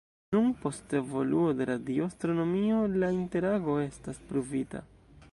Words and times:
Nun, 0.35 0.45
post 0.61 0.93
evoluo 0.99 1.51
de 1.59 1.67
radio-astronomio 1.69 2.79
la 3.03 3.11
interago 3.19 3.75
estas 3.83 4.23
pruvita. 4.31 4.83